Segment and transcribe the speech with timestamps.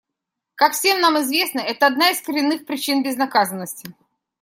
[0.55, 3.93] Как всем нам известно, это одна из коренных причин безнаказанности.